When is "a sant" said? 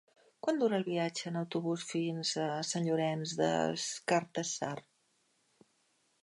2.45-2.87